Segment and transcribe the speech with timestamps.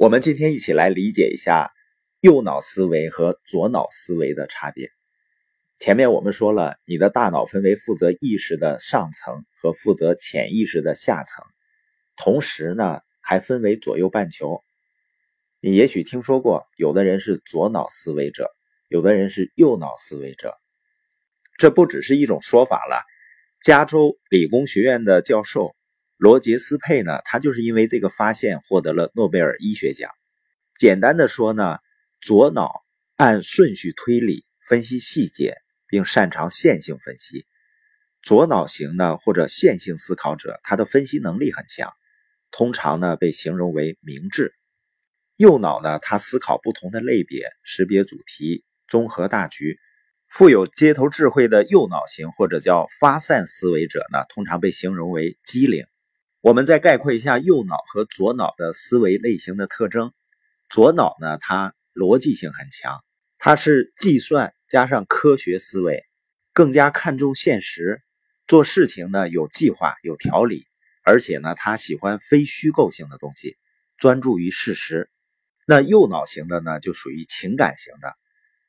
[0.00, 1.70] 我们今天一起来理解一下
[2.22, 4.90] 右脑思维和左脑思维的差别。
[5.76, 11.44] 前面我们说了，你的大脑分为负责意识的上层和负责潜意识的下层，
[12.16, 14.64] 同时呢还分为左右半球。
[15.60, 18.50] 你也许听说过，有的人是左脑思维者，
[18.88, 20.56] 有的人是右脑思维者。
[21.58, 23.02] 这不只是一种说法了。
[23.62, 25.76] 加州理工学院的教授。
[26.20, 30.10] 罗杰斯佩呢，他就是因为这个发现获得了诺贝尔医学奖。
[30.76, 31.78] 简单的说呢，
[32.20, 32.84] 左脑
[33.16, 35.56] 按顺序推理、分析细节，
[35.86, 37.46] 并擅长线性分析。
[38.22, 41.90] 左脑型呢，或者线性思考者，他的分析能力很强，
[42.50, 44.52] 通常呢被形容为明智。
[45.36, 49.78] 右脑呢，他思考不同的类别，识别主题，综合大局。
[50.28, 55.86] 富有街头智慧的右脑型或者叫发散思维者呢，通常被形容为机灵。
[56.42, 60.14] 我们再概括一下右脑和左脑的思维类型的特征。
[60.70, 63.04] 左脑呢，它逻辑性很强，
[63.38, 66.02] 它是计算加上科学思维，
[66.54, 68.02] 更加看重现实，
[68.46, 70.66] 做事情呢有计划有条理，
[71.04, 73.58] 而且呢，他喜欢非虚构性的东西，
[73.98, 75.10] 专注于事实。
[75.66, 78.16] 那右脑型的呢，就属于情感型的，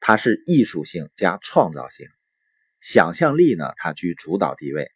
[0.00, 2.08] 它是艺术性加创造性，
[2.80, 4.90] 想象力呢，它居主导地位，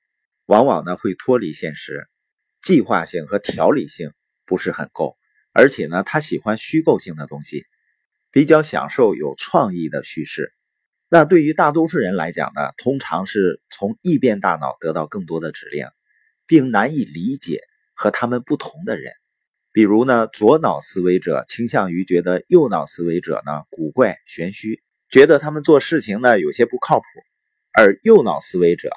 [0.47, 2.09] 往往呢会脱离现实。
[2.67, 4.13] 计划性和条理性
[4.45, 5.17] 不是很够，
[5.53, 7.65] 而且呢，他喜欢虚构性的东西，
[8.33, 10.53] 比较享受有创意的叙事。
[11.09, 15.87] 那对于大多数人来讲呢，通常是从异变大脑得到更多的指令，
[16.45, 17.61] 并难以理解
[17.95, 19.13] 和他们不同的人。
[19.71, 27.05] 比如呢，左脑思维者倾向于觉得右脑思维者呢古怪玄虚，觉得他们做事情呢有些不靠谱；
[27.73, 28.91] 而右脑思维者，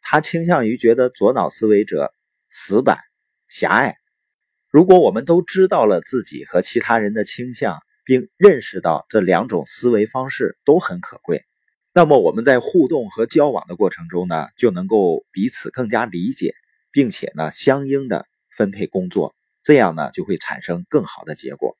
[0.00, 2.12] 他倾向于觉得左脑思维者
[2.48, 3.00] 死板。
[3.48, 3.96] 狭隘。
[4.70, 11.44] 如果我们都知道了自己和其他人的倾向，并认识到这两种思维方式都很可贵，
[11.92, 16.54] 那么我们在互动和交往的过程中呢，就能够彼此更加理解，
[16.92, 18.26] 并且呢，相应的
[18.56, 21.76] 分配工作，这样呢，就会产生更好的结果。